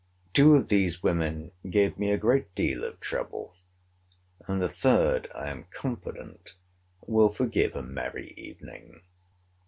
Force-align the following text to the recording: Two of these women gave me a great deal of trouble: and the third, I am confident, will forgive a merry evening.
Two 0.33 0.55
of 0.55 0.69
these 0.69 1.03
women 1.03 1.51
gave 1.69 1.99
me 1.99 2.09
a 2.11 2.17
great 2.17 2.55
deal 2.55 2.83
of 2.83 2.99
trouble: 2.99 3.55
and 4.47 4.59
the 4.59 4.67
third, 4.67 5.29
I 5.35 5.49
am 5.51 5.67
confident, 5.69 6.55
will 7.05 7.29
forgive 7.31 7.75
a 7.75 7.83
merry 7.83 8.33
evening. 8.35 9.03